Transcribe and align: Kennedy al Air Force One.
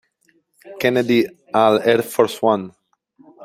Kennedy 0.79 1.27
al 1.53 1.79
Air 1.83 2.01
Force 2.01 2.39
One. 2.41 2.71